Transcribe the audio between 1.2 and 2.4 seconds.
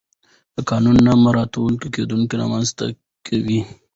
مراعت ګډوډي